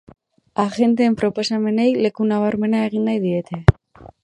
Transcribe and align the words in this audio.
Agenteen 0.63 1.17
proposamenei 1.19 1.87
leku 2.05 2.27
nabarmena 2.33 2.83
egin 2.89 3.07
nahi 3.11 3.23
diete. 3.29 3.63